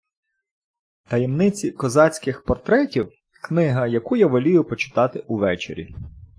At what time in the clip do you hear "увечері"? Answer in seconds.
5.19-5.95